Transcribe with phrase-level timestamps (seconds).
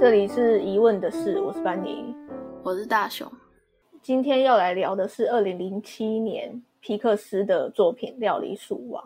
[0.00, 2.14] 这里是疑问的事，我是班尼，
[2.62, 3.30] 我是大雄。
[4.00, 9.04] 今天要来聊的是二零零七年皮克斯的作品《料理鼠王》，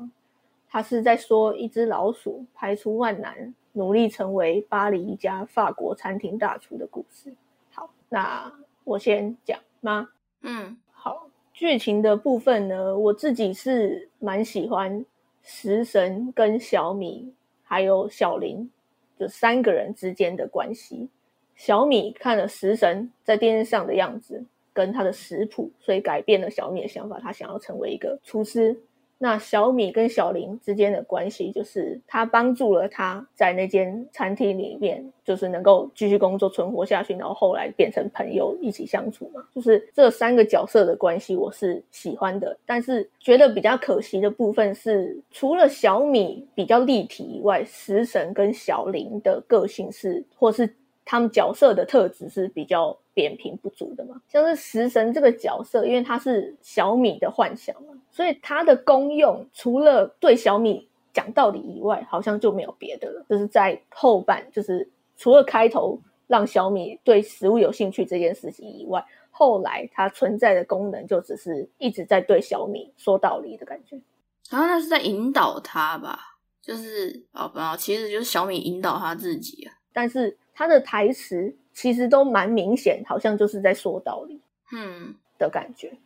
[0.68, 7.34] 他是在说一只老鼠排除万难，努力成为巴黎一家法国餐厅大厨的故事。
[7.72, 8.52] 好，那
[8.84, 10.10] 我先讲吗？
[10.42, 15.04] 嗯，好，剧情的部分呢，我自己是蛮喜欢
[15.42, 18.70] 食神跟小米还有小林。
[19.18, 21.08] 就三个人之间的关系，
[21.54, 28.80] 小米看了食神在电视上的样子，跟他的食谱，所以改变了小米的想法，他想要成为一个厨师。
[29.24, 39.42] 那小米跟小林之间的关系，就是他帮助了他在那间餐厅里面，就是能够继续工作存活下去，然后后来变成朋友一起相处嘛。
[39.54, 42.54] 就是这三个角色的关系，我是喜欢的。
[42.66, 50.68] 但是觉得比较可惜的部分是，除了小米比较立体以外，食神跟小林的个性是，或是。
[51.04, 63.24] 他们角色的特质是比较扁平不足的嘛，像是食神这个角色，因为他是小米的幻想嘛，所以他的功用除了对小米讲道理以外，好像就没有别的了。
[63.28, 74.00] 就是在后半，就是除了开头让小米对食物有兴趣这件事情以外，后来它存在的功能就只是一直在对小米说道理的感觉。
[74.48, 80.38] 好像那是在引导他吧，就是哦不，其实就是小米引导他自己啊，但是。
[80.54, 84.40] 他的台词其实都蛮明显，好像就是在说道理，
[84.72, 85.98] 嗯的感觉。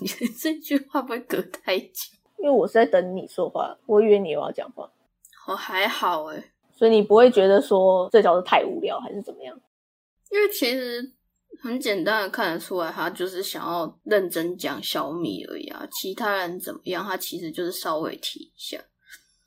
[0.00, 0.06] 你
[0.38, 1.94] 这句话不会隔太久？
[2.38, 4.88] 因为我是在等你说话，我以为你又要讲话。
[5.48, 9.58] 我还好哎，所以你不会觉得说这叫做太无聊，还是怎么样？
[10.30, 11.10] 因为其实
[11.62, 15.88] 很简单的看得出来，他就是想要认真讲小米而已啊。
[15.90, 18.78] 其他人怎么样，他其实就是稍微提一下，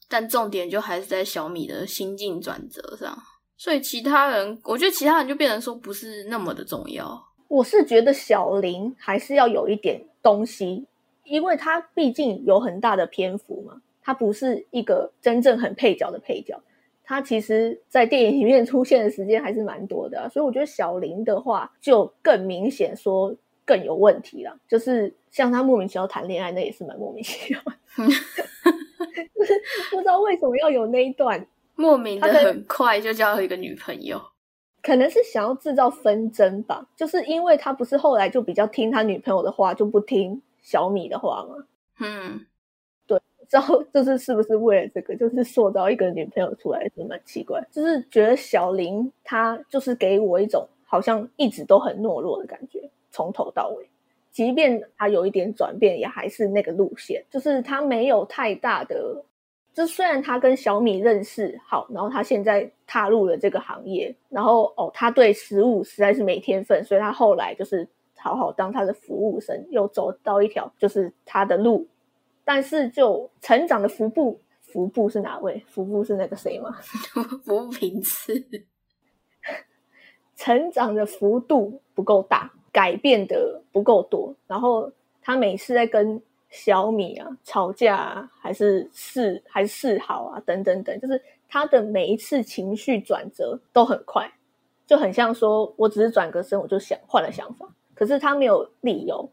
[0.10, 3.18] 但重点就还是在小米的心境转折上。
[3.62, 7.24] 所以其他人，我觉得其他人就变成说不是那么的重要。
[7.48, 10.84] 我是觉得小林还是要有一点东西，
[11.26, 16.60] 因为他毕竟有很大的篇幅嘛，他不是一个真正很配角的配角，
[17.04, 20.28] 他其实在电影里面出现的时间还是蛮多的。
[20.30, 23.32] 所以我觉得小林的话就更明显说
[23.64, 27.62] 更有问题了，就是像他莫名其妙谈恋爱，那也是蛮莫名其妙，
[29.38, 29.54] 就是
[29.92, 31.46] 不知道为什么要有那一段。
[31.76, 34.22] 莫名的很快就交了一个女朋友，
[34.84, 36.88] 可能是想要制造纷争吧。
[36.96, 41.66] 就是因为他不是后来就比较听他女朋友的话，就不听小米的话吗？
[42.00, 42.46] 嗯，
[43.08, 43.20] 对。
[43.50, 47.62] 然后就是是不是为了这个，就是塑造一个女朋友出来，是蛮奇怪。
[47.72, 53.90] 就是觉得小林他就是给我一种好像一直都很懦弱的感觉，从头到尾，
[54.32, 59.24] 即便他有一点转变，也还是那个路线，就是他没有太大的。
[59.74, 67.88] 就虽然他跟小米认识好，然后他现在踏入了这个行业，然后哦，他对食物实在是没天分，所以他后来就是
[68.18, 71.88] 好好当他的服务生，又走到一条就是他的路。
[72.44, 75.64] 但是就成长的幅度，幅度是哪位？
[75.68, 76.78] 幅度是那个谁吗？
[77.46, 78.44] 幅平次。
[80.36, 86.22] 成长的幅度不够大，改变的不够多，然后他每次在跟。
[86.52, 91.20] 小米啊，吵架啊，还是示还是示好啊，等等等，就是
[91.50, 94.32] 他的每一次情绪转折都很快，
[94.86, 99.28] 就很像说我只是转个身，我就想换了想法，可是他没有理由，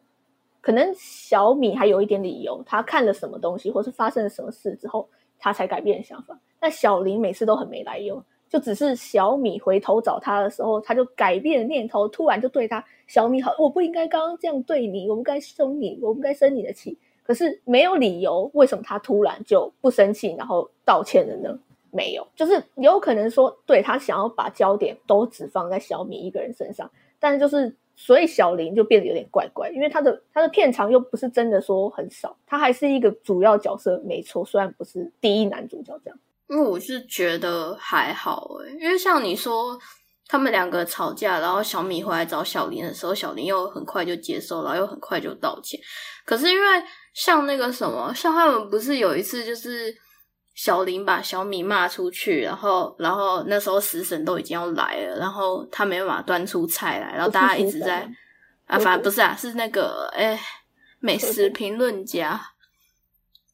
[0.60, 5.08] 可能小米还有一点理由，他看了什么东西，或是发生了什么事之后，
[5.38, 6.38] 他才改变想法。
[6.60, 8.24] 那小林每次都很没来由。
[8.48, 16.96] 就只是小米回头找他的时候，他就改变了念头，突然就对他小米好，我不应该刚刚这样对你，我不该凶你，我不该生你的气。
[17.28, 21.56] 可是没有理由，为什么他突然就不生气，然后道歉了呢？
[21.90, 36.18] 没有，就是有可能说，对他想要把焦点都只放在小米一个人身上，但是就是所以小林就变得有点怪怪，因为他的他的片长又不是真的说很少，他还是一个主要角色，没错，虽然不是第一男主角这样。
[36.48, 39.78] 因为我是觉得还好诶，因为像你说
[40.26, 45.78] 他们两个吵架，然后小米回来找小林的时候，小林又很快就接受了，又很快就道歉，
[46.24, 46.66] 可是因为。
[47.18, 49.92] 像那个什么，像他们不是有一次就是
[50.54, 58.08] 小林把小米骂出去，然后然后那时候食神都已经要来了，然后他没办法端出菜来，然后大家一直在
[58.66, 60.40] 啊，反正不是啊，是那个哎
[61.00, 62.40] 美食评论家，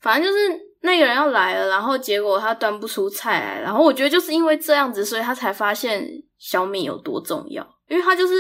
[0.03, 6.07] 反正就是那个人要来了，然后结果他端不出菜来，然后我觉得就是因为这样子，所以他才发现
[6.37, 8.35] 小米有多重要，因为他就是。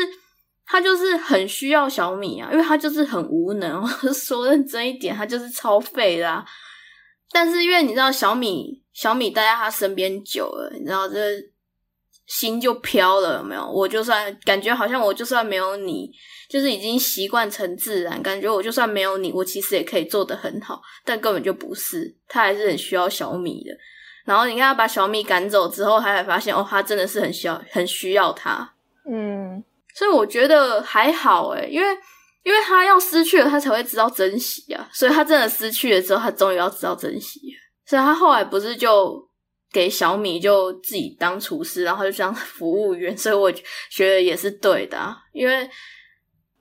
[0.67, 3.87] 他就是很需要小米啊，因为他就是很无能。
[4.15, 6.45] 说认真一点，他就是超废啦。
[7.31, 11.19] 但是因为你知道小米，小米待在他身边久了，你知道这
[12.27, 13.67] 心就飘了，有没有？
[13.69, 16.11] 我就算感觉好像我就算没有你，
[16.49, 23.77] 就是已经习惯成自然，感觉我就算没有你，我其实也可以做得很好，但根本就不是，他还是很需要小米的。
[24.25, 28.73] 然后你看他把小米赶走之后，他才发现哦，他真的是很需要，很需要他。
[29.07, 29.63] 嗯，
[29.95, 31.87] 所以我觉得还好诶，因为
[32.43, 34.89] 因为他要失去了，他才会知道珍惜啊。
[34.93, 37.41] 所以他真的失去了之后，他终于要知道珍惜。
[37.87, 39.29] 所以他后来不是就。
[39.73, 43.51] 给小米就自己当厨师，然后就当服务员，所以我
[43.91, 45.69] 觉得也是对的，啊因为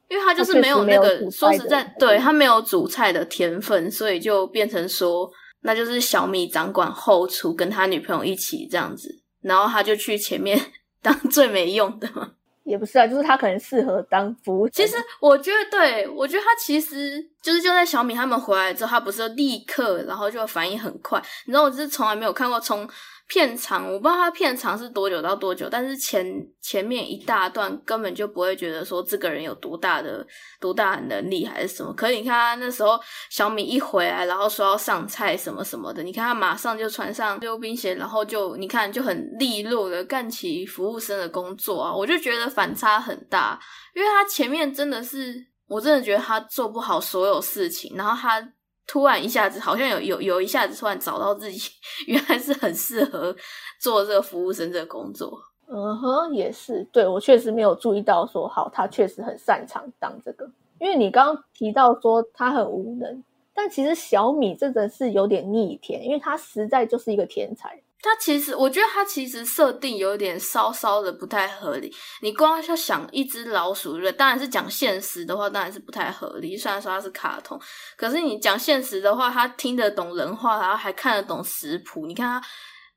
[0.10, 5.30] 因为他就是没有那个说实在，对他没有煮菜的天分，所以就变成说，
[5.62, 10.60] 那就是小米掌管后厨，跟他女朋友一起这样子，然后他就去前面
[11.00, 12.32] 当最没用的嘛。
[12.64, 14.68] 也不是啊，就是他可能适合当服务。
[14.70, 21.22] 其实我觉得，对我觉得他其实就是就在小米他们回来之后，他不是立刻，然后就反应很快。
[21.46, 22.88] 你知道，我就是从来没有看过从。
[23.34, 26.24] 片长我不知道它片长是多久到多久，但是前
[26.62, 30.24] 前面一大段根本就不会觉得说这个人有多大的
[30.60, 31.92] 多大的能力还是什么。
[31.94, 33.00] 可是你看他那时候
[33.32, 41.92] 小米一回来，然后说要上菜什么什么的，你看他马上就穿上溜冰鞋，然后就你看就很利落的干起服务生的工作啊！
[41.92, 43.60] 我就觉得反差很大，
[43.96, 48.48] 因为他前面真的是我真的觉得他做不好所有事情，然后他。
[48.86, 51.72] 突然一下子，好像有有有一下子突然找到自己，
[52.08, 53.36] 原来是很适合
[53.80, 55.42] 做这个服务生这个工作。
[55.68, 60.50] 嗯哼，也是，对我确实没有注意到说，好，他确实很擅长当这个。
[60.80, 67.82] 因为你刚刚提到说他很无能，但其实小米真的是有点逆天，因为他实在就是一个天才。
[68.04, 71.90] 他其实，我觉得他其实设定有点稍稍的不太合理。
[72.22, 76.58] 你光要想一只老鼠，对当然是讲现实的话，当然是不太合理。
[76.58, 77.58] 虽然说它是卡通，
[77.96, 82.06] 可是你讲现实的话，他听得懂人话，然后还看得懂食谱。
[82.06, 82.48] 你看他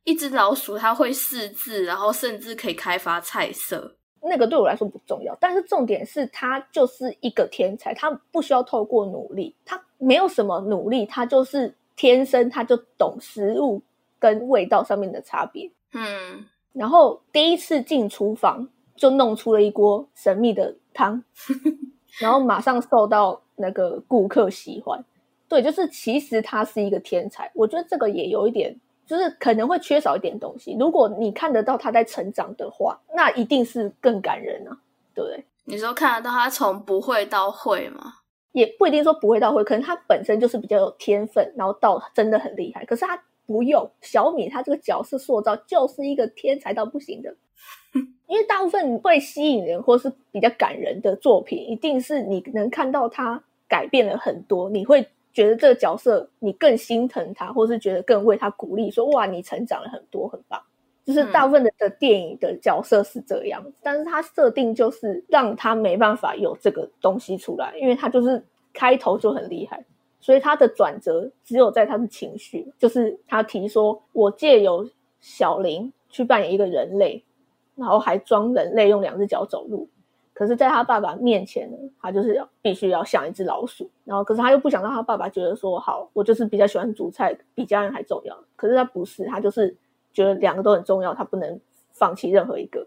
[0.03, 3.97] 一只老鼠，它会识字，然后甚至可以开发菜色。
[4.29, 13.81] 那个对我来说不重要，但是重点是他就是一个天才，他不需要透过努力，他没有什么努力，他就是天生他就懂食物。
[14.19, 21.23] 跟味道上面的差别，嗯，然后第一次进厨房就弄出了一锅神秘的汤，
[22.21, 25.05] 然后马上受到那个顾客喜欢。
[25.49, 28.75] 对，就是其实他是一个天才，我觉得这个也有一点，
[29.07, 30.77] 就是可能会缺少一点东西。
[30.79, 34.77] 如果你看得到他在成长的话，那一定是更感人啊，
[35.15, 35.45] 对不对？
[35.65, 38.15] 你说看得到他从不会到会吗？
[38.57, 43.23] 也不一定说不会到会，可能他本身就是比较有天分，然后到真的很厉害，可是他。
[43.49, 47.33] 不用小米，他这个角色塑造就是一个天才到不行的，
[48.27, 60.61] 因为大部分会吸引人或是比较感人的作品，一定是你能看到他改变了很多，你会觉得这个角色你更心疼他，或是觉得更为他鼓励，说哇你成长了很多，很棒。
[61.07, 68.45] 就是大部分的的电影的角色是这样，但是他设定就是让他没办法有这个东西出来，因为他就是
[68.75, 69.85] 开头就很厉害。
[70.19, 74.85] 所以他的转折只有在他的情绪，就是他提说：“我借由
[75.21, 77.23] 小林去扮演一个人类，
[77.77, 79.89] 然后还装人类用两只脚走路。
[80.33, 83.89] 可是，在他爸爸面前呢，他就是要必须要像一只老鼠。
[84.05, 88.37] 然后，可是他又不想让他爸爸觉得说，好，我就是比较喜欢煮菜，比家人还重要。
[88.57, 89.77] 可是他不是，他就是
[90.17, 91.61] 觉得两个都很重要，他不能
[91.93, 92.87] 放弃任何一个，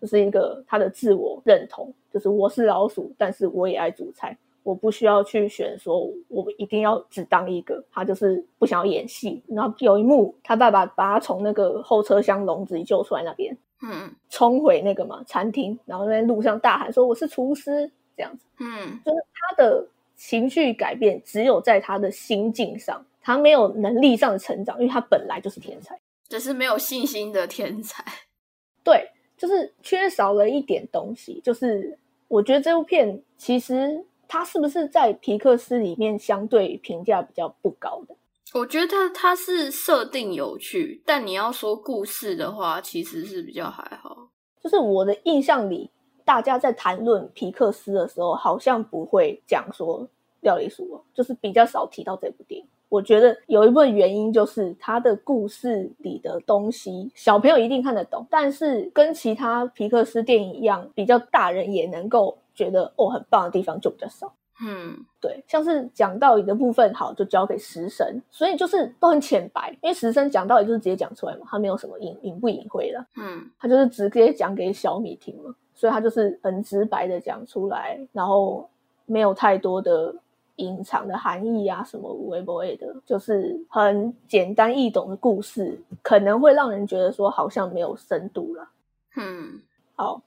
[0.00, 7.82] 就是一个他的自我认同，就是我是老鼠，但是我也爱煮菜。”我不需要去选，说我一定要只当一个。
[7.90, 9.42] 他就是不想要演戏。
[9.48, 25.98] 然后有一幕，他爸爸把他从那个后车厢笼子里救出来，那边，嗯，冲回那个嘛餐厅，然后在路上大喊说：“我是厨师。”这样子，嗯，就是他的情绪改变只有在他的心境上，他没有能力上的成长，因为他本来就是天才，
[26.30, 28.02] 只是没有信心的天才。
[28.82, 31.42] 对，就是缺少了一点东西。
[31.44, 34.06] 就是我觉得这部片其实。
[34.32, 38.14] 它是不是在皮克斯里面相对评价比较不高的？
[38.54, 44.28] 我觉得它它是设定有趣，但你要说故事的话，其实是比较还好。
[44.62, 45.90] 就是我的印象里，
[46.24, 50.04] 大家在谈论皮克斯的时候，好像不会讲说
[50.42, 52.68] 《料理鼠王》，就是比较少提到这部电影。
[52.90, 62.36] 我觉得有一部分原因就是他的故事里的东西，小朋友一定看得懂，但是跟其他皮克斯电影一样，比较大人也能够。
[62.52, 64.30] 觉得哦很棒的地方就比较少，
[64.62, 78.68] 嗯，对，像是讲道理的部分，好就交给食神，所以就是都很浅白，因为食神讲道理就是直接讲出来嘛，他没有什么隐隐不隐晦的，嗯，他就是直接讲给小米听嘛，所以他就是很直白的讲出来，然后
[79.06, 80.14] 没有太多的
[80.60, 88.68] 隐藏的含义啊，什么微博类的，就是很简单易懂的故事，可能会让人觉得说好像没有深度了。
[89.16, 89.60] 嗯，
[89.96, 90.22] 好，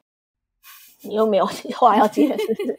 [1.03, 1.45] 你又没有
[1.77, 2.77] 话要接，是不是？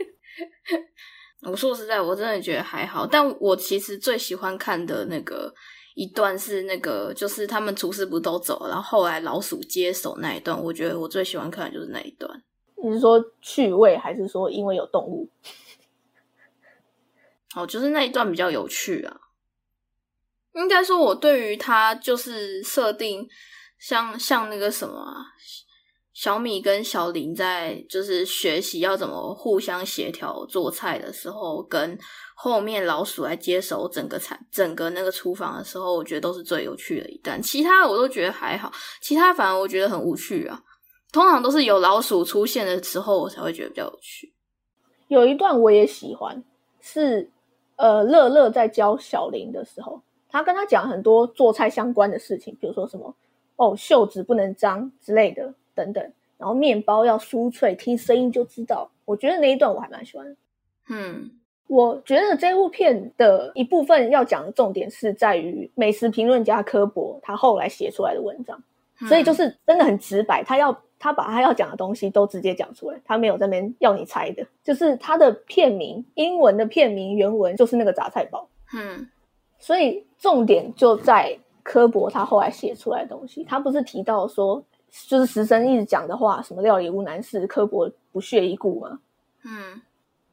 [1.51, 3.07] 我说实在，我真的觉得还好。
[3.07, 5.53] 但我其实最喜欢看的那个
[5.95, 10.59] 一段是那个，就是他们厨师不都走了，然后后来老鼠接手那一段。
[10.61, 12.43] 我觉得我最喜欢看的就是那一段。
[12.83, 15.29] 你是说趣味，还是说因为有动物？
[17.55, 19.17] 哦，就是那一段比较有趣啊。
[20.55, 23.29] 应该说，我对于他就是设定，
[23.79, 25.27] 像像那个什么啊。
[26.13, 31.99] 小米跟小林在就是学习要怎么互相协调做菜的时候，跟
[32.37, 37.43] 后面老鼠来接手整个菜、整个那个厨房的时候，我觉得都是最有趣的一段。
[37.43, 40.63] 其他我都觉得还好，其他反而我觉得很无趣啊。
[41.11, 44.33] 通常都是有老鼠出现的时候，我才会觉得比较有趣。
[45.09, 46.45] 有一段我也喜欢，
[46.81, 47.29] 是
[47.77, 53.15] 呃乐乐在教小林的时候，他跟他讲很多做菜相关的事情，比如说什么
[53.57, 55.55] 哦袖子不能脏之类的。
[55.77, 58.89] 等等，然后面包要酥脆，听声音就知道。
[59.05, 60.37] 我觉得那一段我还蛮喜欢。
[60.89, 61.29] 嗯，
[61.67, 68.63] 我觉得这部片的一部分要讲的重点是在于美食评论家科博他后来写出来的文章，
[69.09, 74.47] 所以就是真的很直白，他要他把他要讲的东西都直接讲出来，他没有在那边要你猜的。
[74.63, 78.49] 就是他的片名，英文的片名原文就是那个杂菜包。
[78.73, 79.07] 嗯，
[79.59, 84.65] 所以重点就在科博他后来写出来的东西，他不是提到说。
[85.09, 89.01] 就是石生一直讲的话，什么料理无难事，科博不屑一顾吗。
[89.43, 89.83] 嗯，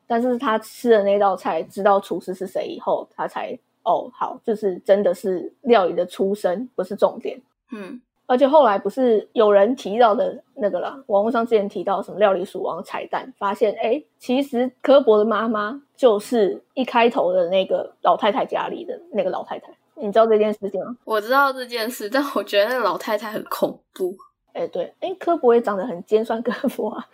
[0.05, 7.41] 但是他吃了那道菜，知道厨师是谁以后，他才哦好，就是真的是料理的出身不是重点。
[7.71, 7.99] 嗯，
[8.31, 19.67] 而且后来不是有人提到的那个了，网络上之前提到什么料理鼠王彩蛋，发现哎，其实科博的妈妈就是一开头的那个老太太家里的那个老太太。
[19.95, 20.95] 你知道这件事情吗？
[21.03, 24.15] 我知道这件事，但我觉得那个老太太很恐怖。
[24.53, 27.05] 哎，对，哎，科博也长得很尖酸刻薄啊。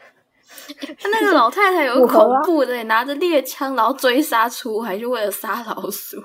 [1.02, 6.22] 他那个老太太有恐怖的，拿着猎枪，然后追杀出，还是为了杀老鼠。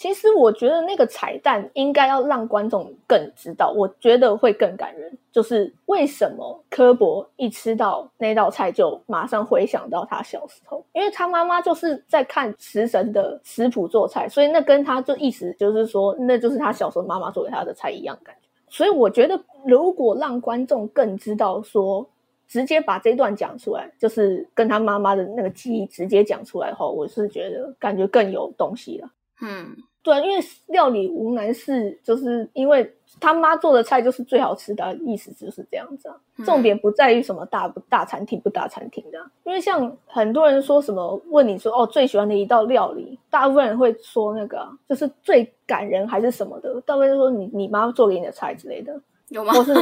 [0.00, 5.12] 其实我觉得那个彩蛋应该要让观众更知道，我觉得会更感人。
[5.30, 18.48] 就是为什么科博一吃到那道菜就马上回想到他小时候，因为他妈妈就是在看食神的食谱做菜，所以那跟他就意思就是说，那就是他小时候妈妈做给他的菜一样感觉。
[18.70, 22.08] 所以我觉得，如果让观众更知道说，
[22.48, 29.10] 直接把这段讲出来，就是跟他妈妈的那个记忆直接讲出来后，我是觉得感觉更有东西了。
[29.42, 29.76] 嗯。
[30.02, 32.90] 对，因为料理无难事，就是因为
[33.20, 36.16] 他妈做的菜就是最好吃的，意思就是这样子啊。
[36.42, 49.52] 重点不在于什么大不大餐厅不大餐厅的，因为像很多人说什么问你说哦最喜欢的一道料理，大部分人会说那个就是最感人还是什么的，大部分说你你妈做给你的菜之类的，有吗？
[49.52, 49.74] 或是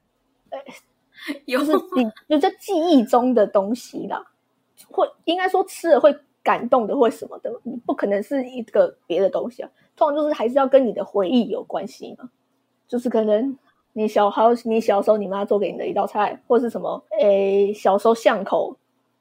[0.48, 0.64] 哎
[1.44, 4.24] 有，就是你就在记忆中的东西啦，
[4.90, 6.16] 会应该说吃了会。
[6.48, 9.70] 感动的或什么的，你不可能是一个别的东西啊。
[9.94, 12.30] 通常就是还是要跟你的回忆有关系嘛。
[12.86, 13.58] 就是可能
[13.92, 18.74] 你小好，你小时候你妈做给你的一道菜，或是什么，诶，小时候巷口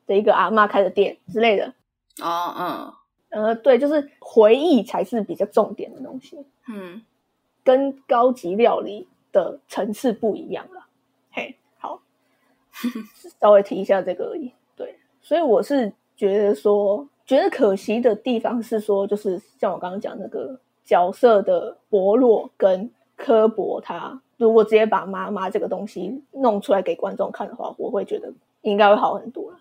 [0.05, 1.73] 的一个阿妈开的店之类的。
[2.21, 2.55] 哦，
[3.29, 6.37] 嗯，呃，对，就是回忆才是比较重点的东西。
[6.69, 7.01] 嗯，
[7.61, 10.85] 跟高级料理的层次不一样了。
[11.33, 11.99] 嘿，好，
[13.41, 14.53] 稍微提一下这个而已。
[14.77, 17.05] 对，所以我是觉得说。
[17.27, 29.59] 觉得可惜的地方是说，就是像我刚刚讲那个角色的薄弱跟刻薄，他如果直接把妈妈这个东西弄出来给观众看的话，我会觉得应该会好很多了。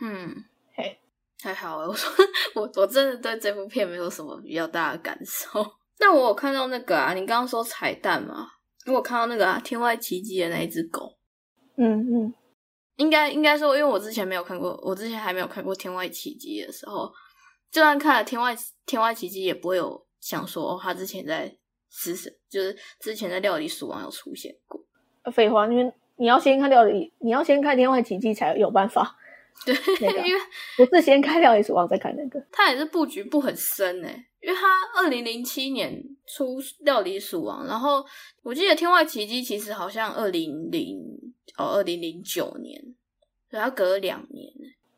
[0.00, 0.44] 嗯，
[0.74, 0.96] 嘿，
[1.42, 5.48] 还好我说我我真的对这部片没有什么比较大的感受。
[5.98, 8.46] 那我有看到那个啊，你刚刚说彩蛋嘛？
[8.86, 11.14] 我有看到那个啊，天外奇迹的那一只狗。
[11.74, 12.34] 嗯嗯。
[12.98, 17.10] 应该应该说，因为我之前没有看过，我之前还没有看过《天外奇迹》的时候，
[17.70, 21.56] 就算看了《天外天外奇迹》，也不会有想说哦，他之前在
[21.88, 24.84] 食神，就是之前在料理鼠王有出现过。
[25.32, 29.16] 废话，因为你要先看料理，你要先看《天外奇迹》才有办法。
[29.64, 29.74] 对，
[30.26, 30.40] 因为
[30.76, 38.04] 不是先看料理鼠王再看那个，他也是布局不很深诶，因为他二零零七年出料理鼠王，然后
[38.42, 40.98] 我记得《天外奇迹》其实好像二零零。
[41.56, 42.82] 哦，二零零九年，
[43.48, 44.52] 然后隔了两年。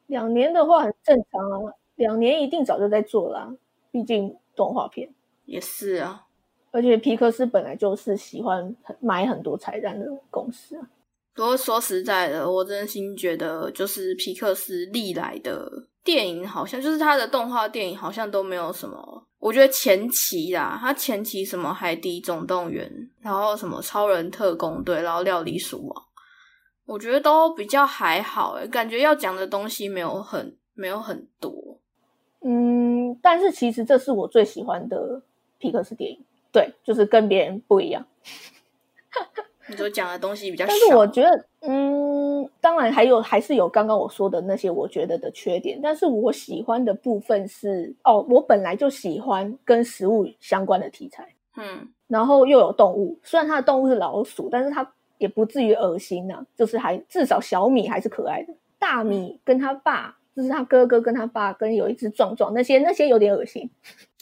[0.07, 3.55] 两年的话很正常啊，两年一定早就在做了，
[3.93, 5.09] 毕竟动画片
[5.45, 6.27] 也是啊。
[6.73, 10.89] 而且皮克斯本来就是喜欢买很多彩蛋的公司啊。
[11.35, 19.27] 不过说实在的，我真心觉得，就是皮克斯历来的电影，好像就是他的动画电影，好像都没有什么。
[19.39, 22.87] 我觉得前期啦，他前期什么《海底总动员》，
[23.21, 26.03] 然后什么《超人特工队》，然后《料理鼠王》。
[26.91, 31.53] 我觉得都比较还好，诶感觉要讲的东西没有很没有很多。
[32.41, 35.23] 嗯，但是其实这是我最喜欢的
[35.59, 36.19] 皮克斯电影，
[36.51, 38.05] 对，就是跟别人不一样。
[39.69, 60.17] 你就讲的东西比较少，但是我觉得，嗯，当然还有还是有刚刚我说的那些我觉得的缺点，但是我喜欢的部分是，哦，我本来就喜欢跟食物相关的题材，嗯然后又有动物，虽然它的动物是老鼠，但是它也不至于恶心呐、就是还至少小米还是可爱的，大米跟他爸。
[60.33, 63.69] 就是他哥哥跟他爸跟有一只壮壮，那些那些有点恶心。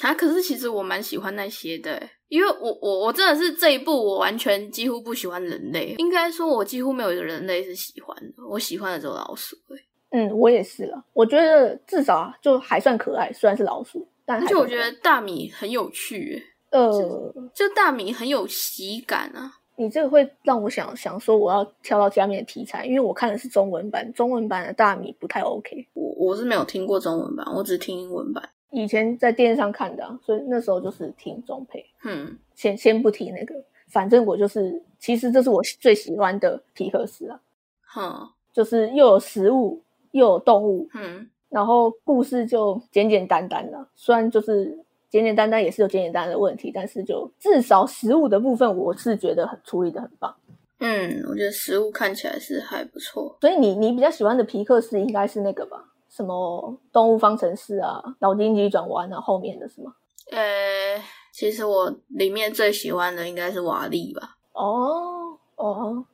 [0.01, 9.85] 啊，可是其实我蛮喜欢那些的欸，因为我我我真的是这一部我完全几乎不喜欢人类，应该说我几乎没有一个人类是喜欢的，我喜欢的只有老鼠欸。
[10.11, 11.05] 嗯，我也是了。
[11.13, 19.58] 我觉得至少啊就还算可爱，虽然是老鼠，但而且我觉得大米很有趣欸，呃，就大米很有喜感啊。
[19.79, 25.87] 你这个会让我想想说，我要跳到下面的题材，因为我看的是中文版，中文版的大米不太 OK。
[25.95, 28.47] 我我是没有听过中文版，我只听英文版。
[28.71, 31.87] 以前在电视上看的、啊，所以那时候就是听中配。
[32.03, 33.55] 嗯，先先不提那个，
[33.87, 37.41] 反正我就是，其实这是我最喜欢的皮克斯啊，
[37.87, 39.81] 哼，就是又有食物
[40.11, 44.77] 又有动物，嗯，然后故事就简简单单的，虽然就是
[45.11, 50.35] 简简单单也是有简简单单的问题，但是就至少食物的部分，我是觉得很处理的很棒。
[50.81, 53.37] 嗯，我觉得食物看起来是还不错。
[53.41, 55.83] 所以你你比较喜欢的皮克斯应该是那个吧？
[56.09, 59.93] 什么动物方程式啊，脑筋急转弯啊，后面的是吗？
[60.31, 64.37] 呃，其实我里面最喜欢的应该是瓦力吧。
[64.53, 66.05] 哦哦，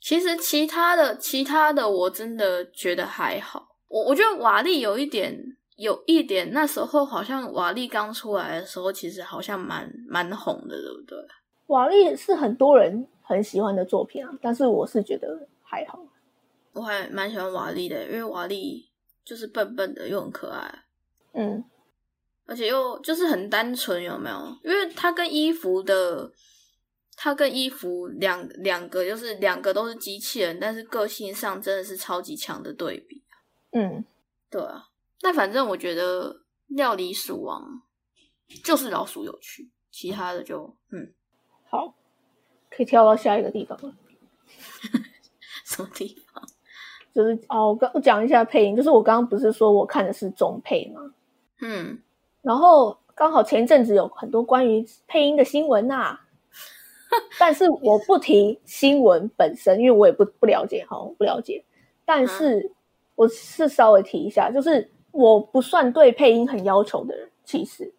[0.00, 3.68] 其实其他的其他的我真的觉得还好。
[3.88, 11.18] 我我觉得瓦力有一点有一点，那时候好像瓦力刚出来的时候，其实好像蛮蛮红的，对不对？
[11.68, 15.98] 瓦力是很多人很喜欢的作品啊，但是我是觉得还好。
[16.74, 18.90] 我还蛮喜欢瓦力的，因为瓦力
[19.24, 20.84] 就是笨笨的又很可爱，
[21.32, 21.64] 嗯，
[22.44, 24.58] 而且又就是很单纯，有没有？
[24.62, 26.30] 因为它跟衣服的，
[27.16, 33.22] 它跟衣服两两个就是两个都是机器人，但是个性上真的是超级强的对比。
[33.72, 34.04] 嗯，
[34.50, 34.89] 对啊，
[35.20, 37.82] 但反正我觉得料理鼠王
[38.64, 41.12] 就是老鼠有趣，其他的就嗯，
[41.68, 41.94] 好，
[42.70, 43.94] 可以跳到下一个地方了。
[45.64, 46.42] 什么地方？
[47.14, 51.12] 就是哦，我刚我讲一下配音，就是我刚刚不是说我看的是中配吗？
[51.60, 52.00] 嗯，
[52.42, 56.18] 然后刚好前一阵子有很多关于配音的新闻呐、
[57.38, 61.64] 但是我不提新闻本身，因为我也不不了解哈，我不了解。
[62.04, 62.72] 但是
[63.14, 67.92] 我是稍微提一下，就是我不算对配音很要求的人，其实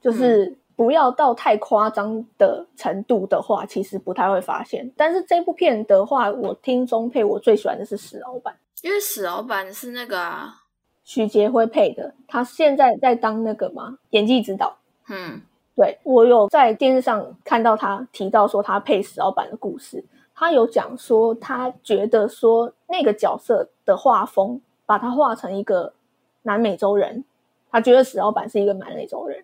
[0.00, 4.90] 就是不要到太夸张的程度的话，其实不太会发现。
[4.96, 8.56] 但是这部片的话，我听中配，我最喜欢的是史老板。
[8.82, 10.54] 因为史老板是那个啊，
[11.04, 14.76] 许杰辉配的，他现在在当那个嘛演技指导。
[15.08, 15.40] 嗯
[15.74, 20.04] 对我有在电视上看到他提到说他配史老板的故事，
[20.34, 25.92] 他有讲说他觉得说那个角色的画风把他画成一个
[26.48, 27.22] 南美洲人，
[27.70, 29.38] 他觉得史老板是一个南美洲人，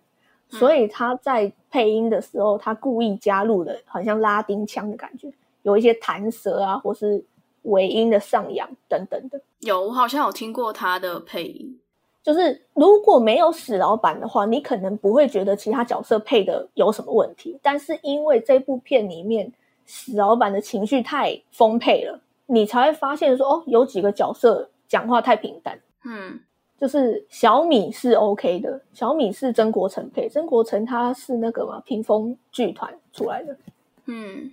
[0.50, 5.30] 嗯所以他在配音的时候，他故意加入了好像拉丁腔的感觉，
[5.62, 7.22] 有一些弹舌啊，或是
[7.64, 9.38] 尾音的上扬等等的。
[9.60, 11.78] 有，我好像有听过他的配音。
[12.22, 17.58] 就是如果没有史老板的话，你可能不会觉得其他角色配的有什么问题。
[17.62, 19.52] 但是因为这部片里面
[19.84, 25.78] 史老板的情绪太丰沛了，你才会发现说，哦，有几个角色讲话太平淡。
[26.04, 26.40] 嗯
[26.84, 33.56] 就是小米是 OK 的，小米是曾国成配，曾国成他是那个嘛屏风剧团出来的，
[34.04, 34.52] 嗯，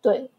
[0.00, 0.30] 对。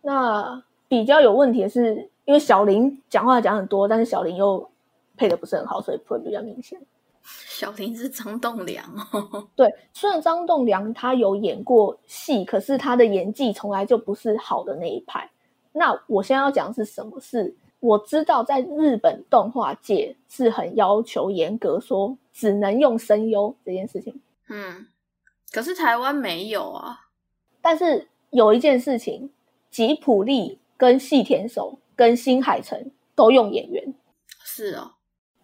[0.00, 4.70] 那比较有问题的是，因为小林讲话讲很多，但是小林又
[5.16, 6.80] 配的不是很好，所以会比较明显。
[7.48, 9.44] 小林是张栋梁哦。
[9.56, 15.28] 对，虽然张栋梁他有演过戏，可是他的演技从来就不是好的那一派。
[15.72, 17.52] 那我现在要讲的是什么是？
[17.80, 24.20] 我知道在日本动画界是很要求严格，说只能用声优这件事情。
[24.48, 24.86] 嗯，
[25.50, 27.08] 可是台湾没有啊。
[27.60, 29.30] 但是有一件事情，
[29.70, 33.94] 吉普力跟细田守跟新海诚都用演员，
[34.44, 34.92] 是哦。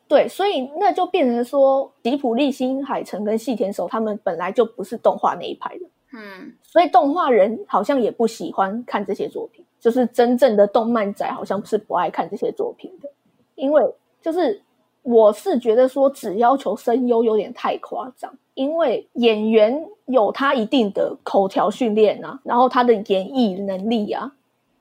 [0.08, 5.86] 对，所以那就变成说，吉普力、新海诚跟细田守他们本来就不是动画那一派的。
[6.12, 13.08] 嗯所以动画人好像也不喜欢看这些作品，就是真正的动漫仔好像是不爱看这些作品的，
[13.54, 13.82] 因为
[14.20, 14.60] 就是
[15.02, 24.32] 我是觉得说只要求声优有点太夸张，因为演员有他一定的口条训练啊，然后他的演绎能力啊，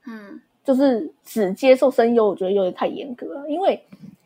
[0.06, 3.48] 嗯就是只接受声优，我觉得有点太严格了。
[3.48, 3.80] 因为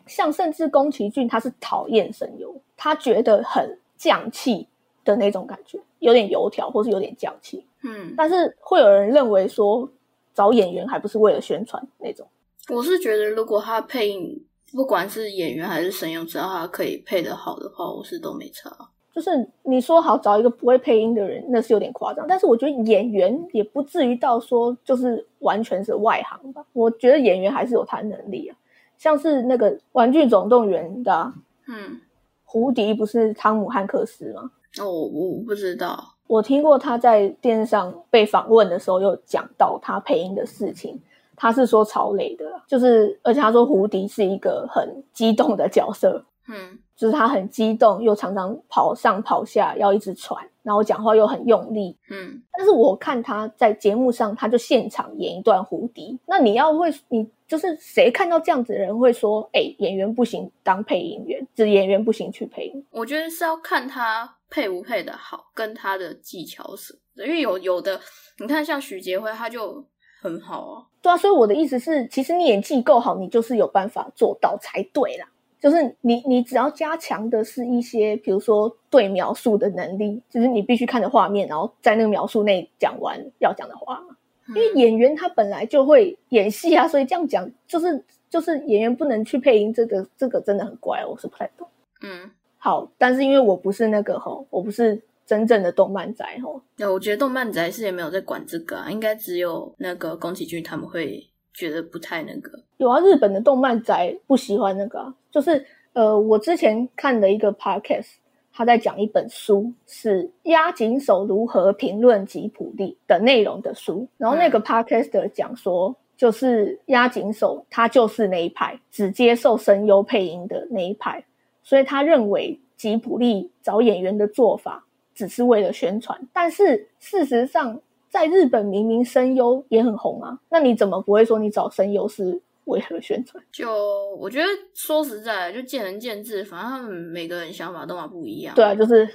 [0.06, 4.66] 像甚至宫崎骏他是讨厌声优，他觉得很降气
[5.04, 7.62] 的那种感觉，有点油条或是有点降气。
[7.82, 9.86] 嗯，但是会有人认为说
[10.34, 12.26] 找演员还不是为了宣传那种。
[12.68, 18.70] 我是觉得如果他配音，不管是演员还是声优，只要他可以配得好的话，我是都没差。
[19.12, 19.30] 就是
[19.64, 22.24] 你说好找一个不会配音的人，那是有点夸张。
[22.28, 26.64] 但是我觉得演员也不至于到说就是完全是外行吧。
[26.72, 28.56] 我觉得演员还是有他能力啊，
[28.96, 31.34] 像是那个《玩具总动员》的啊
[31.66, 32.00] 嗯，
[32.44, 34.52] 胡迪不是汤姆汉克斯吗？
[34.80, 36.14] 哦，我我不知道。
[36.30, 40.96] 我听过他在电视上被访问的时候，有讲到他配音的事情。
[41.34, 51.96] 他是说曹磊的，就是而且他说胡迪是一个很激动的角色，嗯就是他很激动，又常常跑上跑下，要一直喘，然后讲话又很用力。
[52.10, 56.18] 嗯但是我看他在节目上，他就现场演一段胡迪。
[56.26, 62.86] 那你要会，你就是谁看到这样子的人会说，哎、演员不行当配音员，就是演员不行去配音。
[62.90, 66.98] 我觉得是要看他配不配的好，跟他的技巧什么。
[67.24, 68.00] 因为有有的，
[68.38, 69.84] 你看像许杰辉，他就
[70.20, 70.86] 很好啊。
[71.00, 75.26] 对啊，所以我的意思是，其实你演技够好，你就是有办法做到才对啦。
[75.60, 84.16] 就是你，你只要加强的是一些，比如说对描述的能力，就是你必须看着画面，然后在那个描述内讲完要讲的话嘛。
[84.48, 91.68] 因因为演员他本来就会演戏啊，所以这样讲就是就是演员不能去配音，这个这个真的很怪，我是不太懂。
[92.02, 102.58] 嗯，好，但是因为我不是那个吼，我不是真正的动漫宅吼，那我觉得动漫宅是也没有在管这个啊，应该只有那个宫崎骏他们会觉得不太那个。
[102.78, 108.06] 有啊，日本的动漫宅不喜欢那个、啊，就是呃，我之前看的一个 podcast，
[108.52, 114.08] 他在讲一本书，是押井守如何评论吉普力的内容的书。
[114.16, 121.24] 然后那个 podcaster 讲说，就是押井守他就是那一派，只接受声优配音的那一派，
[121.62, 124.84] 所以他认为吉普力找演员的做法
[125.14, 127.80] 只是为了宣传，但是事实上。
[128.10, 133.42] 在日本明明声优也很红啊，那你怎么不会说你找声优是为了宣传？
[133.52, 133.72] 就
[134.16, 138.54] 我觉得说实在，就见仁见智，反正他们每个人想法都嘛不一样。
[138.54, 139.08] 对啊，就是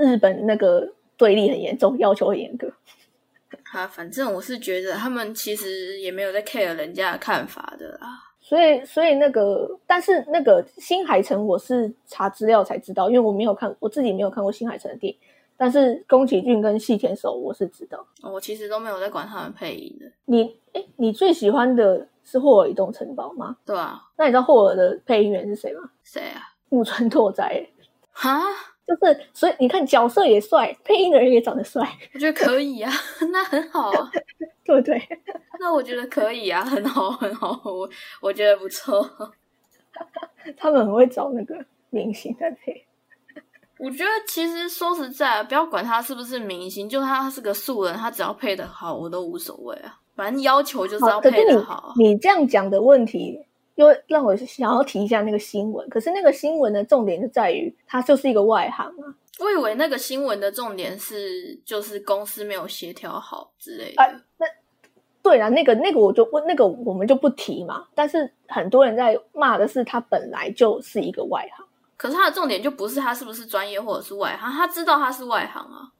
[0.00, 2.72] 日本那个对立很严重，要求很严格。
[3.72, 8.08] 啊，反正我是觉得他们其实也没有在 care 人家的看法的啦。
[8.40, 15.18] 所以，所以那个，但是那个新海诚，我是查资料才知道，因为我没有看，我自己没有看过新海诚的电影。
[15.62, 18.02] 但是宫崎骏跟细田守我是知道。
[18.22, 23.58] 我其实都没有在管他们配音的，你，哎，你最喜欢的是霍尔移动城堡吗？
[23.66, 24.00] 对啊？
[24.16, 25.90] 那你知道霍尔的配音员是谁吗？
[26.02, 26.40] 谁啊？
[26.70, 27.62] 木村拓哉。
[28.10, 28.40] 哈，
[28.86, 32.90] 就是，所以你看角色也帅，配音的人也长得帅，我觉得可以啊，
[33.30, 34.10] 那很好啊，
[34.64, 34.98] 对不对？
[35.60, 37.86] 那我觉得可以啊，很好很好，我
[38.22, 39.06] 我觉得不错。
[40.56, 42.86] 他们很会找那个明星在配。
[43.82, 49.98] 我觉得其实说实在，不要管他是不是明星，就他是个素人，他只要配的好，我都无所谓啊。
[50.14, 51.94] 反正要求就是要配的好。
[51.96, 53.40] 你这样讲的问题，
[53.76, 55.88] 又让我想要提一下那个新闻。
[55.88, 59.16] 可是那个新闻的重点就在于，他就是一个外行啊。
[59.38, 64.02] 我以为那个新闻的重点是，就是公司没有协调好之类的。
[64.02, 64.46] 啊那
[65.22, 67.86] 对啊，那个那个我就问那个我们就不提嘛。
[67.94, 71.66] 但是很多人在骂的是他本来就是一个外行。
[72.00, 75.92] 可是他的重点就不是他是不是专业或者是外行，他知道他是外行啊。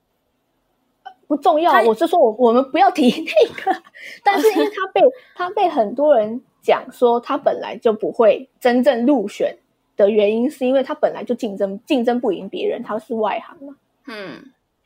[1.28, 3.82] 不重要，我是说我我们不要提那个，
[4.24, 5.02] 但是因为他被
[5.34, 9.54] 他被很多人讲说他本来就不会真正入选
[9.94, 13.76] 的原因，是因为他本来就竞争竞争不赢别人，他是外行嘛。
[14.06, 14.42] 嗯，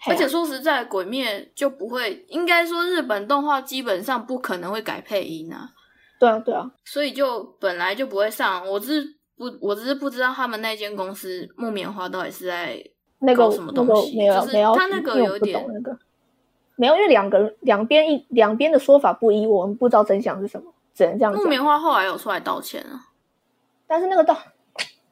[0.09, 5.71] 而且说实在，鬼灭就不会，应该说日本动画基本上不可能会改配音啊，
[6.19, 8.69] 对啊对啊，所以就本来就不会上。
[8.69, 12.83] 我是不，我只是不知道他们那间公司木棉花到底是在
[13.19, 15.99] 那个什么那个东西没有就是没有，他那个有点那个，
[16.77, 21.43] 没有，因为两个两边一两边的说法不一，我们不知道真相是什么，只能这样讲。
[21.43, 23.09] 木棉花后来有出来道歉啊。
[23.87, 24.37] 但是那个道，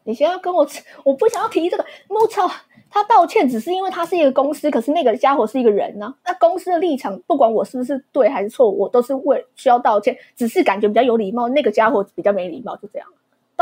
[0.04, 0.66] 你先要跟我，
[1.04, 1.84] 我不想要提这个。
[2.08, 2.50] 我操，
[2.90, 13.08] 他道歉只是因为他是一个公司，可是那个家伙是一个人呢、那公司的立场，不管我是不是对还是错，我都是为需要道歉，只是感觉比较有礼貌，那个家伙比较没礼貌，就这样。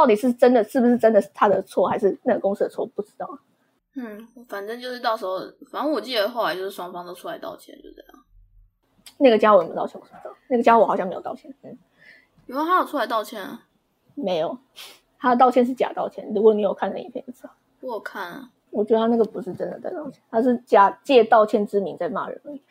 [0.00, 3.28] 到底是真的是不是真的是他的错，还是那个公司的错，不知道。
[3.96, 8.24] 嗯，反正就是到时候，反正我记得后来就是双方都出来道歉，就这样。
[9.18, 10.00] 那个家伙有没有道歉？
[10.00, 10.34] 我不知道。
[10.48, 11.76] 那个家伙好像没有道歉，嗯，
[12.46, 13.66] 有啊，他有出来道歉啊，
[14.14, 14.56] 没有。
[15.18, 17.50] 他的道歉是假道歉，如果你有看那影片就知道。
[17.80, 18.50] 我有看啊。
[18.70, 22.62] 我觉得他那个不是真的在道歉，他是假借道歉之名在骂人而已。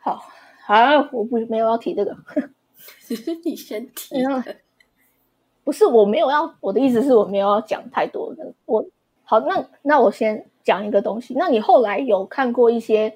[0.00, 0.20] 好，
[0.66, 0.74] 好，
[1.12, 2.16] 我不没有要提这个。
[3.02, 4.16] 只 是你先提。
[5.68, 8.54] 不是我没有要，我的意思是我没有要讲太多的。
[8.64, 8.82] 我
[9.22, 11.34] 好，那那我先讲一个东西。
[11.34, 13.14] 那你后来有看过一些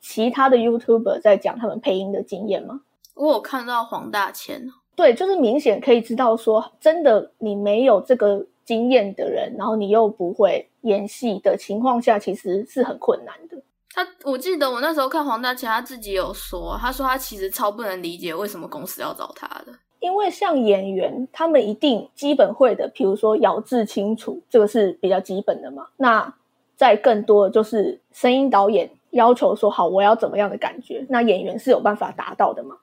[0.00, 2.80] 其他的 YouTuber 在讲他们配音的经验吗？
[3.12, 13.62] 我有看到黄大千，对，就是明显可以知道说，真的你没有这个经验的人，然后你又不会演戏的情况下，其实是很困难的。
[13.92, 19.74] 他我记得我那时候看黄大千，他自己有说，他说他其实超不能理解为什么公司要找他的。
[20.00, 25.86] 因为像演员，他们一定基本会的，比如说咬字清楚，这个是比较基本的嘛。
[25.96, 26.34] 那
[26.76, 32.76] 再更多的就是声音导演要求说，好，我要怎么样的感觉，那演员是有办法达到的嘛。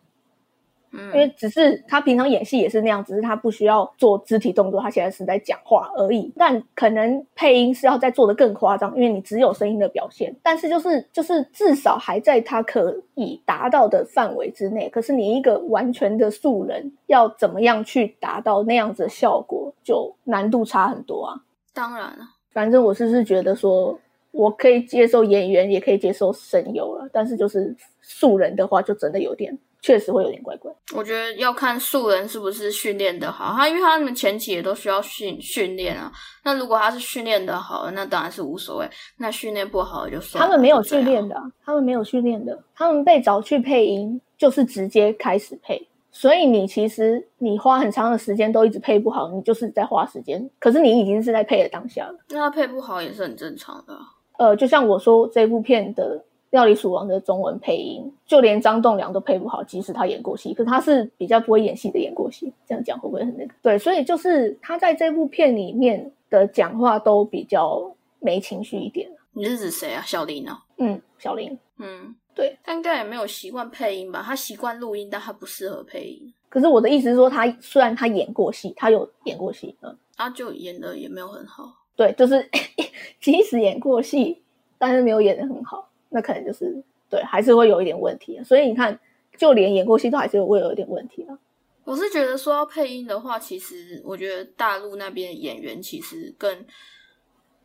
[0.97, 6.33] 嗯，因为只是他平常演戏也是那样，只是他不需要做肢体动作，他现在是在讲话而已。
[6.35, 14.89] 但可能配音是要再做的更夸张，因为你只有声音的表现，但是就是就是至少还在他可以达到的范围之内。
[14.89, 21.41] 可是你一个完全的素人，要怎么样去达到那样子的效果，就难度差很多啊。
[21.73, 23.99] 当然了，反正我是是觉得说，
[24.31, 30.71] 我可以接受演员，也可以接受声优了，但是就是素人的话，就真的有点，确实会有点怪怪。
[30.95, 36.11] 我觉得要看素人是不是训练的好，他因为他们前期也都需要训训练啊。
[36.43, 38.87] 那如果他是训练的好，那当然是无所谓；
[39.17, 40.47] 那训练不好就算了。
[40.47, 52.15] 他们没有训练的啊、他们没有训练的，他们被找去配音就是直接开始配，所以你其实你花很长的时间都一直配不好，你就是在花时间，可是你已经是在配的当下了。
[52.29, 54.01] 那他配不好也是很正常的啊。
[54.37, 56.17] 呃，就像我说这部片的
[56.51, 63.53] 《料理鼠王》的中文配音，就连张栋梁都配不好，即使他演过戏，可是他是比较不会演戏的演过戏，这样讲会不会很那个？
[63.61, 69.09] 对，所以就是他在这部片里面的讲话都比较没情绪一点。
[69.33, 70.01] 你是指谁啊？
[70.05, 70.63] 小林啊？
[70.77, 71.57] 嗯，小林。
[71.77, 74.23] 嗯，对，他应该也没有习惯配音吧？
[74.25, 76.33] 他习惯录音，但他不适合配音。
[76.49, 81.71] 可是我的意思是说，他虽然他演过戏，他有演过戏，嗯，他就演的也没有很好。
[81.95, 82.49] 对，就是
[83.21, 84.41] 即使演过戏，
[84.79, 88.41] 但是没有演的很好，那可能就是对，还是会有一点问题。
[88.43, 88.99] 所以你看，
[89.37, 91.37] 就连演过戏都还是会有一点问题啊。
[91.83, 96.65] 我是觉得说要配音的话，其实我觉得大陆那边的演员其实更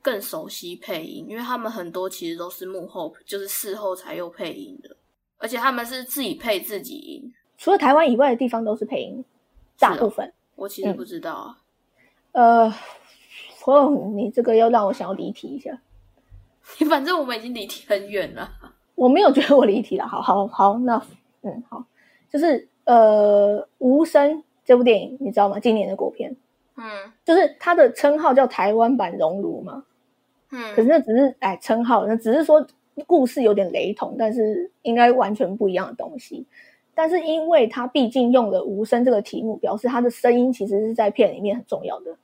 [0.03, 4.95] 更熟悉配音，因为他们很多其实都是幕后，就是事后才有配音的，
[5.39, 7.33] 而且他们是自己配自己音。
[7.57, 9.25] 除了台湾以外的地方都是配音，
[9.79, 10.31] 大部分。
[10.57, 11.59] 我其实不知道啊，
[12.33, 12.75] 呃，
[13.65, 15.81] 哦，你这个要让我想要离题一下，
[16.89, 18.51] 反正我们已经离题很远了。
[18.95, 20.07] 我没有觉得我离题了。
[20.07, 21.03] 好好好，那
[21.43, 21.85] 嗯好，
[22.31, 25.59] 就是呃，《无声》这部电影你知道吗？
[25.59, 26.37] 今年的国片，
[26.77, 26.85] 嗯
[27.25, 29.85] 就是它的称号叫台湾版《熔炉》嘛。
[30.51, 32.65] 嗯，可是那只是哎称号，那只是说
[33.07, 36.47] 故事有点雷同，但是应该完全不一样的东西。
[36.95, 42.15] 但是因为它毕竟用了无声这个题目，表示它的声音其实是在片里面很重要的，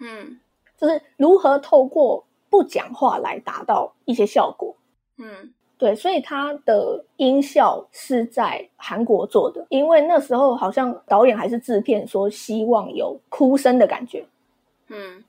[0.00, 0.40] 嗯
[0.78, 4.76] 就是如何透过不讲话来达到一些效果。
[5.18, 14.24] 嗯对，所以它的音效是在韩国做的，因为那时候好像导演还是制片说希望有哭声的感觉。
[14.86, 15.24] 嗯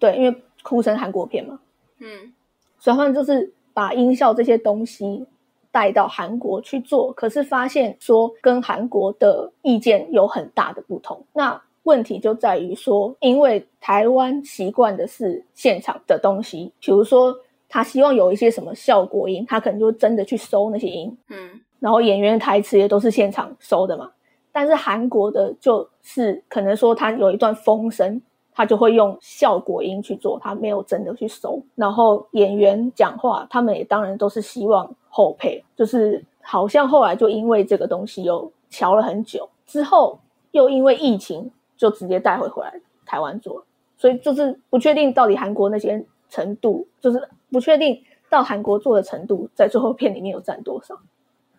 [0.00, 1.60] 对，因为哭声韩国片嘛，
[2.00, 2.34] 嗯
[2.80, 5.24] 所以他们就是把音效这些东西
[5.70, 11.24] 带到韩国去做，可是发现说跟韩国的意见有很大的不同。
[11.32, 17.34] 那问题就在于说，因为台湾习惯的是现场的东西，比如说
[17.68, 24.10] 他希望有一些什么效果音，他可能就真的去搜那些音，嗯然后演员的台词也都是现场收的嘛。
[24.50, 28.20] 但是韩国的就是可能说他有一段风声，
[28.52, 31.62] 他就会用效果音去做，他没有真的去收。
[31.74, 40.18] 然后演员讲话，他们也当然都是希望后配，就是好像后来就因为这个东西又瞧了很久，之后
[40.52, 43.64] 又因为疫情就直接带回回来台湾做，
[43.96, 50.98] 所以就是不确定到底韩国那些程度，就是不确定到韩国做的程度，在最后片里面有占多少。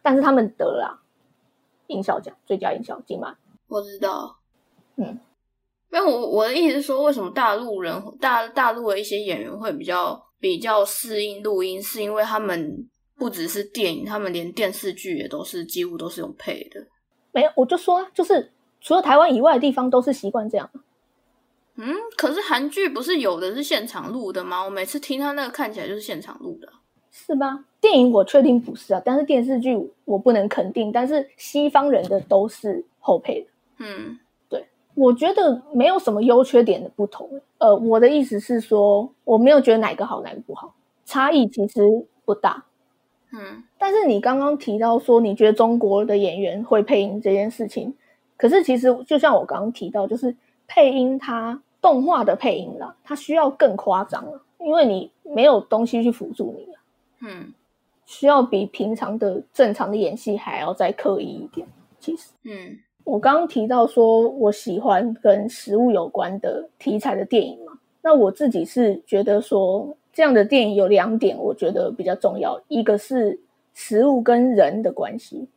[0.02, 0.92] 但是他们得了啊
[1.88, 3.36] 音效奖，最佳音效金马。
[3.68, 4.38] 我知道。
[4.96, 5.20] 嗯，
[5.92, 16.86] 因为我我的意思是说，为什么大陆人大大陆的一些演员会比较比较适应录音，是因为他们不只是电影，他们连电视剧也都是几乎都是用配的。
[17.32, 18.52] 没有，我就说啊，就是
[18.88, 20.70] 除了台湾以外的地方都是习惯这样。
[21.76, 24.64] 嗯，可是韩剧不是有的是现场录的吗？
[24.64, 26.70] 我每次听他那个看起来就是现场录的。
[27.12, 27.66] 是吗？
[27.82, 30.90] 电影我确定不是啊，但是电视剧我不能肯定。
[30.90, 33.48] 但是西方人的都是后配的，
[33.80, 34.18] 嗯
[34.96, 37.30] 我觉得没有什么优缺点的不同。
[37.58, 40.74] 呃，我的意思是说，我没有觉得哪个好哪个不好，
[41.06, 41.82] 差异其实
[42.24, 42.64] 不大。
[43.34, 47.94] 嗯但是你刚刚提到说，你觉得中国的演员会配音这件事情，
[48.38, 50.34] 可是其实就像我刚刚提到，就是
[50.68, 56.78] 配音它动画的配音啦，它需要更夸张了，因为你没有东西去辅助你啊，
[57.22, 57.54] 嗯
[58.06, 61.68] 需要比平常的正常的演戏还要再刻意一点。
[62.00, 73.40] 其实嗯我刚刚提到说我喜欢跟食物有关的题材的电影嘛，那我自己是觉得说这样的电影有两点我觉得比较重要，一个是
[73.74, 75.48] 食物跟人的关系，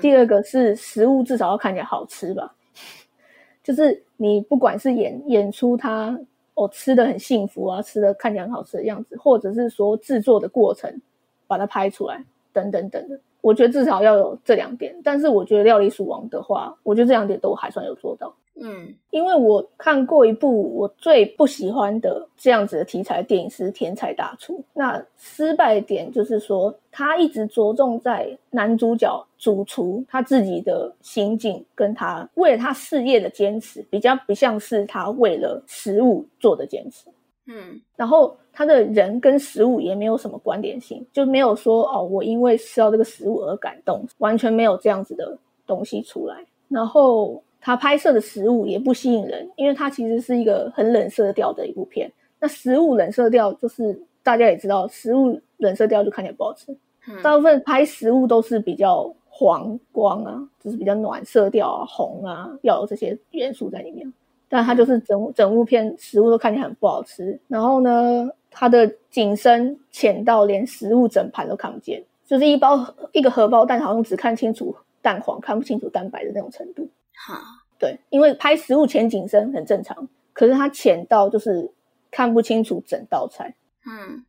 [0.00, 2.54] 第二个是食物至少要看起来好吃吧，
[3.64, 6.18] 就是你不管是演演出它
[6.54, 11.00] 哦吃的很幸福啊，吃的看起来很好吃的样子，或者是说制作的过程
[11.46, 14.94] 把它拍出来等等等等，我觉得至少要有这两点。
[15.02, 18.34] 但是我觉得《料理鼠王》的话，我觉得这两点都还算有做到。
[18.62, 24.58] 嗯因为我看过一部我最不喜欢的这样子的题材电影是《天才大厨》。
[24.74, 37.06] 那失败点就是说，他一直着重在男主角主厨他自己的心境，跟他为了他事业的坚持，比较不像是他为了食物做的坚持。
[37.52, 45.36] 嗯然后他的人跟食物也没有什么关联性，就没有说哦，我因为吃到这个食物而感动，完全没有这样子的
[45.66, 46.36] 东西出来。
[46.68, 52.10] 然后他拍摄的食物也不吸引人，因为它其实是一个很冷色调的一部片。
[52.38, 56.72] 那食物冷色调就是大家也知道，食物冷色调就看起来不好吃。
[57.08, 64.12] 嗯大部分拍食物都是比较黄光啊，就是比较暖色调啊、红啊，要有这些元素在里面。
[64.50, 76.88] 但它就是整整部片食物都看起来很不好吃，然后呢，它的景深浅到连食物整盘都看不见，就是一包一个荷包蛋，好像只看清楚蛋黄，看不清楚蛋白的那种程度。
[77.14, 77.40] 哈
[77.78, 81.70] 对，因为拍食物浅景深很正常，可是它浅到就是
[82.10, 83.54] 看不清楚整道菜，
[83.86, 84.24] 嗯，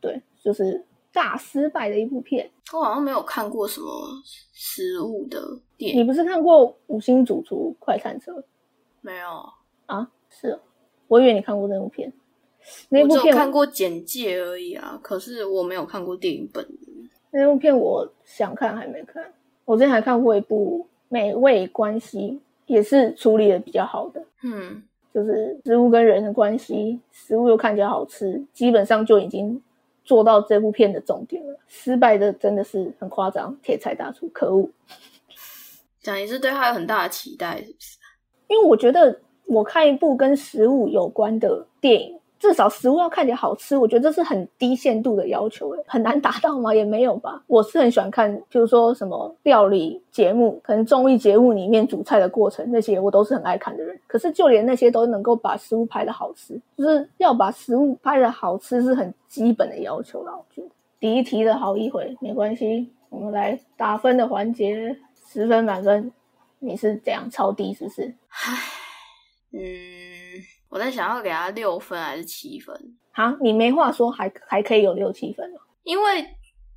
[0.00, 2.50] 对，就是大失败的一部片。
[2.72, 3.86] 我好像没有看过什么
[4.52, 5.40] 食物的
[5.76, 8.32] 电影，你不是看过《五星主厨快餐车》
[9.04, 9.52] 没有，
[9.84, 10.08] 啊？
[10.30, 10.60] 是哦，
[11.08, 12.10] 我以为你看过那部片。
[12.88, 16.66] 那我部片只有看过简介而已啊，可是我没有看过电影本。
[17.30, 19.22] 那部片我想看还没看。
[19.66, 22.18] 我之前还看过一部《美味关系》，
[22.64, 29.62] 也是处理的比较好的，嗯就是食物跟人的关系，食物又看起来好吃，基本上就已经
[30.02, 31.58] 做到这部片的重点了。
[31.68, 34.70] 失败的真的是很夸张，铁菜大厨，可恶！
[36.00, 37.98] 讲你是对他有很大的期待，是不是？
[38.48, 46.74] 因为我觉得我看一部跟食物有关的电影，至少食物要看起来好吃，我觉得这是很低限度的要求，诶，很难达到吗？
[46.74, 47.42] 也没有吧。
[47.46, 53.98] 我是很喜欢看，比如说什么料理节目，可能综艺节目里面煮菜的过程那些，我都是很爱看的人。
[54.06, 60.32] 可是就连那些都能够把食物拍的好吃，就是要把食物拍的好吃是很基本的要求了。
[60.32, 60.68] 我觉得
[61.00, 64.94] 第一题的好一回没关系，我们来打分的环节，
[65.26, 66.12] 十分满分，
[66.64, 68.14] 你是这样超低是不是？
[69.52, 69.60] 嗯，
[70.68, 72.74] 我在想要给他六分还是七分，
[73.12, 75.60] 好，你没话说还还可以有六七分哦。
[75.84, 76.26] 因为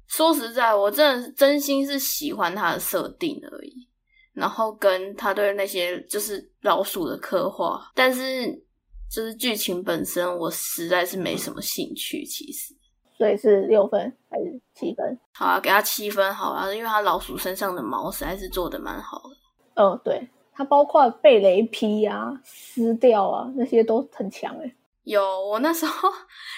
[0.08, 3.88] 说实在，我真的是真心是喜欢他的设定而已，
[4.34, 8.46] 然后跟他对那些就是老鼠的刻画，但是
[9.10, 12.24] 就是剧情本身，我实在是没什么兴趣。
[12.24, 12.76] 其实，
[13.18, 15.18] 所以是六分还是七分？
[15.34, 19.36] 好啊，给他七分好啊，因为他老鼠身上的毛实在是做的蛮好的。
[19.78, 26.10] 嗯，对，它包括被雷劈啊、撕掉啊，那些都很强哎、有，我那时候，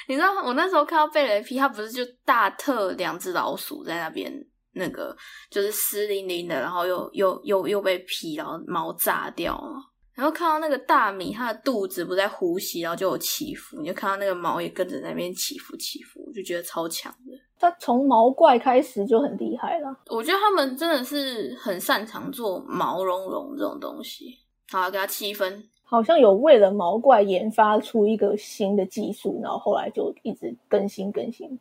[0.07, 4.33] 你知道，我那时候看到被雷劈，它不是就大特两只老鼠在那边，
[4.71, 5.15] 那个
[5.49, 9.83] 就是湿淋淋的，然后又又又又被劈，然后毛炸掉嘛。
[10.13, 17.48] 然后看到那个大米，它的肚子不在呼吸，然后就有起伏，你就看到那个毛也跟着那边起伏起伏，就觉得超强的。
[17.59, 19.95] 它从毛怪开始就很厉害了。
[20.07, 24.39] 我觉得他们真的是很擅长做毛茸茸这种东西。
[24.71, 25.67] 好，给他七分。
[25.83, 31.59] 好像有为了毛怪研发出一个新的技术，然后后来就一直更新更新。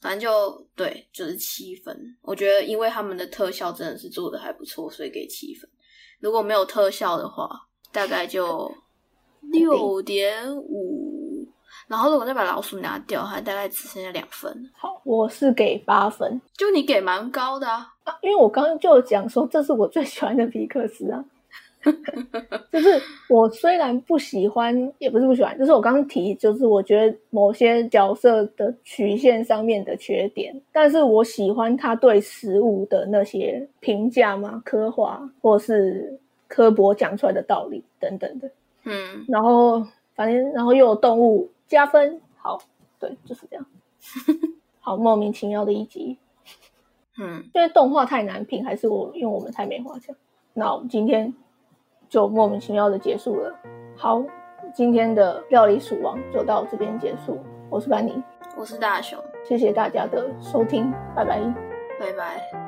[0.00, 2.16] 反正就对，就是七分。
[2.22, 5.70] 我觉得因为他们的特效真的是做的还不错，所以给七分。
[6.18, 7.48] 如果没有特效的话，
[7.92, 8.70] 大概就
[9.52, 11.19] 六点五。
[11.90, 14.70] 然后如果再把老鼠拿掉，它大概只剩下两分。
[14.76, 17.84] 好，我是给八分就你给蛮高的啊。
[18.04, 21.24] 啊，因为我刚刚就有讲说这是我最喜欢的皮克斯啊。
[22.70, 38.48] 就是我虽然不喜欢，也不是不喜欢，就是我刚刚提，就是我觉得某些角色的曲线上面的缺点，但是我喜欢他对食物的那些评价嘛、刻画，或是科博讲出来的道理等等的。
[38.84, 39.82] 嗯，然后
[40.14, 42.58] 反正然后又有动物加分，好，
[42.98, 43.64] 对，就是这样。
[44.80, 46.18] 好莫名其妙的一集，
[47.16, 50.16] 嗯，因为动画太难评，还是我因为我们太没话讲？
[50.52, 51.32] 那我们今天
[52.08, 53.54] 就莫名其妙的结束了。
[53.96, 54.20] 好，
[54.74, 57.38] 今天的料理鼠王就到这边结束。
[57.70, 58.20] 我是班尼，
[58.56, 61.40] 我是大雄，谢谢大家的收听，拜拜，
[62.00, 62.59] 拜拜。